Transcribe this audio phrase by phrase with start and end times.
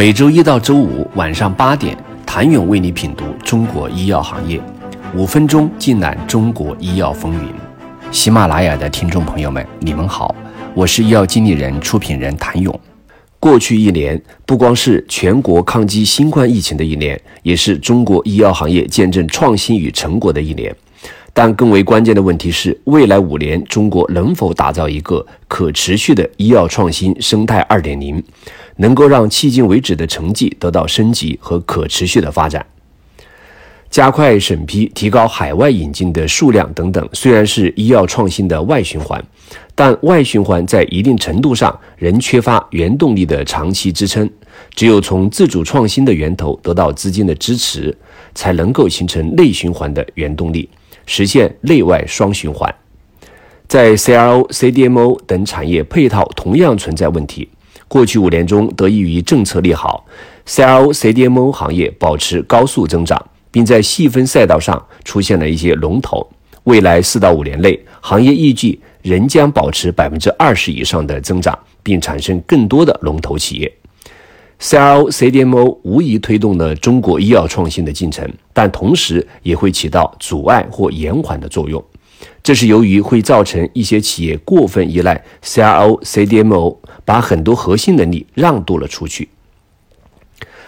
[0.00, 4.58] 每周一到周五晚上八点，谭勇为你品读中国医药行业，
[5.14, 7.52] 五分钟尽览中国医药风云。
[8.10, 10.34] 喜马拉雅的听众朋友们，你们好，
[10.72, 12.80] 我是医药经理人、出品人谭勇。
[13.38, 20.74] 过去一年，不光是全国抗击新冠疫情的一年，也是中国医药行业见证创新与成果的一年。
[21.34, 28.22] 但更为关键的问题是，未来五年中国能否打造一个可持续的医药创新生态二点零，
[28.80, 32.64] 能够让迄今为止的成绩得到升级和可持续的发展？
[33.90, 39.22] 加快审批、提高海外引进的数量等等，虽然是医药创新的外循环，
[39.74, 44.28] 但外循环在一定程度上仍缺乏原动力的长期支撑。
[44.74, 47.94] 只有从自主创新的源头得到资金的支持，
[48.34, 50.68] 才能够形成内循环的原动力。
[51.04, 52.72] 实现内外双循环，
[53.66, 57.48] 在 CRO、CDMO 等产业配套同样存在问题。
[57.90, 60.06] 过去五年中，得益于政策利好
[60.46, 66.24] ，CRO、CDMO 行业保持高速增长，并在细分赛道上出现了一些龙头。
[66.62, 73.72] 未来四到五年内，行业预计仍将保持百分之二十以上的增长，并产生更多的龙头企业。
[74.60, 81.84] CRO、CDMO 无疑推动了中国医药创新的进程，但同时也会起到阻碍或延缓的作用。
[82.50, 89.28] 这是由于会造成一些企业过分依赖 CRO、CDMO，把很多核心能力让渡了出去。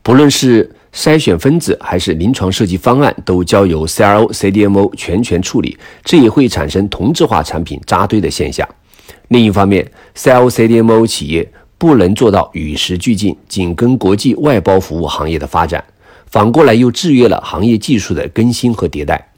[0.00, 8.64] 不论是筛选分子还是临床设计方案，都交由 CRO、CDMO 全权处理，这也会产生同质化产品扎堆的现象。
[9.26, 11.50] 另一方面，CRO、CDMO 企业。
[11.76, 15.82] 不能做到与时俱进，紧跟国际外包服务行业的发展，
[16.26, 19.32] 反过来又制约了行业技术的更新和迭代。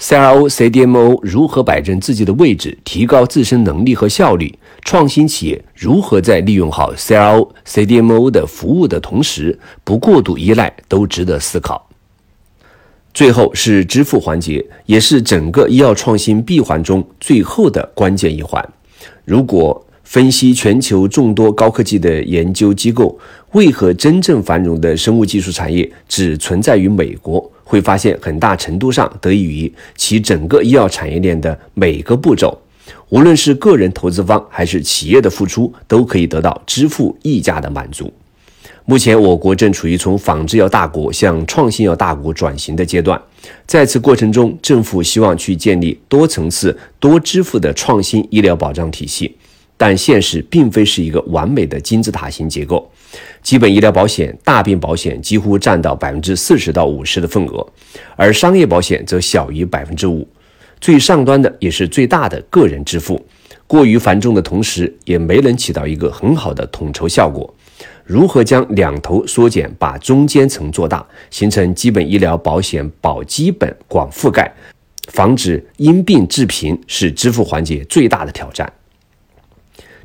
[0.00, 4.58] CRO、CDMO 如何摆正自己的位置，提高自身能力和效率？
[4.82, 11.90] 创新企业如何在利用好 CRO、CDMO 的服务的同时，不过度依赖，都值得思考。
[13.12, 18.66] 最后是支付环节，也是整个医药创新闭环中最后的关键一环。
[19.26, 23.16] 如果分析全球众多高科技的研究机构，
[23.52, 27.48] 为何真正繁荣的生物技术产业只存在于美国？
[27.62, 32.58] 会发现很大程度上得益于其整个医药产业链的每个步骤，
[33.10, 38.12] 无论是个人投资方还是企业的付出，都可以得到支付溢价的满足。
[38.86, 43.20] 目前，我国正处于从仿制药大国向创新药大国转型的阶段，
[43.64, 49.36] 在此过程中，政府希望去建立多层次、多支付的创新医疗保障体系。
[49.82, 52.86] 但现实并非是一个完美的金字塔型结构，
[53.42, 57.66] 基本医疗保险、大病保险几乎占到百分之四十到五十的份额，
[58.14, 60.28] 而商业保险则小于百分之五。
[60.82, 63.24] 最上端的也是最大的个人支付，
[63.66, 67.54] 过于繁重的同时，也没能起到一个很好的统筹效果。
[68.04, 74.52] 如何将两头缩减，把中间层做大，形成基本医疗保险保基本广覆盖，
[75.08, 78.70] 防止因病致贫，是支付环节最大的挑战。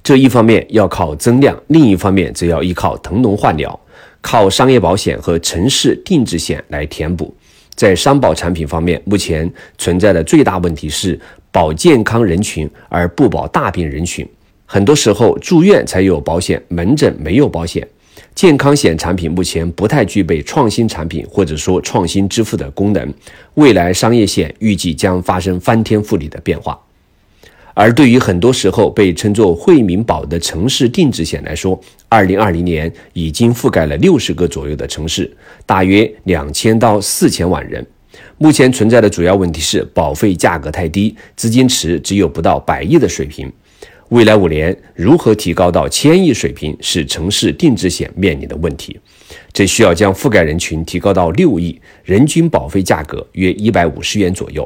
[0.06, 3.78] 这一方面要靠增量，另一方面则要依靠腾笼换鸟，
[4.22, 7.36] 靠商业保险和城市定制险来填补。
[7.74, 11.20] 在商保产品方面，目前存在的最大问题是
[11.52, 14.24] 保健康人群而不保大病人群。
[14.68, 17.88] 很多时候住院才有保险，门诊没有保险。
[18.36, 23.12] 健康险产品目前不太具备创新产品或者说创新支付的功能。
[23.56, 26.80] 未来商业险预计将发生翻天覆地的变化。
[27.76, 35.30] 而对于很多时候被称作惠民保的城市定制险来说，二零二零年已经覆盖了六十个左右的城市，
[35.66, 37.86] 大约两千到四千万人。
[38.38, 43.52] 目前存在的主要问题是保费价格太低，资金池只有不到百亿的水平。
[44.10, 48.98] 未来五年如何提高到千亿水平，是城市定制险面临的问题。
[49.52, 54.66] 这需要将覆盖人群提高到六亿，人均保费价格约一百五十元左右。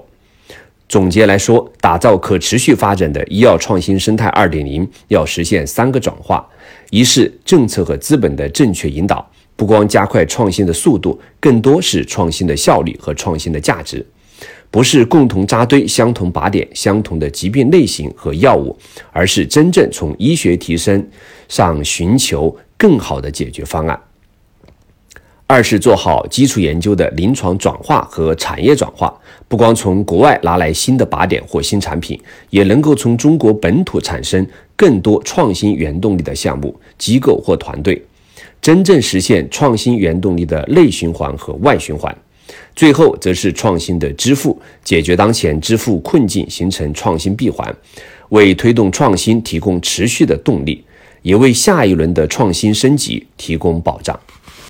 [0.89, 6.43] 总结来说，打造可持续发展的医药创新生态二点零，要实现三个转化：
[6.89, 9.23] 一是政策和资本的正确引导，
[9.55, 14.03] 不光加快创新的速度，更多是创新的效率和创新的价值，
[14.71, 18.75] 不是共同扎堆相同靶点、相同的疾病类型和药物，
[19.11, 21.07] 而是真正从医学提升
[21.47, 24.01] 上寻求更好的解决方案。
[25.51, 29.11] 二是做好基础研究的临床转化和产业转化，
[29.47, 37.99] 不光从国外拿来新的靶点或新产品，也能够从中国本土产生更多创新原动力的项目、机构或团队，
[38.61, 42.15] 真正实现创新原动力的内循环和外循环。
[42.75, 47.75] 最后，则是创新的支付，解决当前支付困境，形成创新闭环，
[48.29, 50.83] 为推动创新提供持续的动力，
[51.23, 54.17] 也为下一轮的创新升级提供保障。